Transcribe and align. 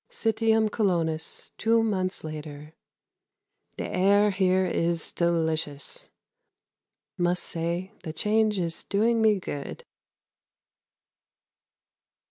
Citium 0.09 0.67
Colonnus, 0.71 1.51
two 1.59 1.83
months 1.83 2.23
later. 2.23 2.73
The 3.77 3.87
air 3.87 4.31
here 4.31 4.65
is 4.65 5.11
delicious. 5.11 6.09
Must 7.19 7.43
say 7.43 7.91
the 8.01 8.11
change 8.11 8.57
is 8.57 8.83
doing 8.83 9.21
me 9.21 9.39
good. 9.39 9.85